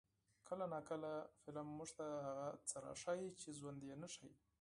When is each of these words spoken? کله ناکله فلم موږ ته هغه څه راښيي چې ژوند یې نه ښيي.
کله 0.47 0.65
ناکله 0.73 1.11
فلم 1.41 1.67
موږ 1.77 1.89
ته 1.97 2.05
هغه 2.27 2.47
څه 2.69 2.77
راښيي 2.85 3.29
چې 3.39 3.49
ژوند 3.57 3.79
یې 3.89 3.95
نه 4.01 4.07
ښيي. 4.13 4.31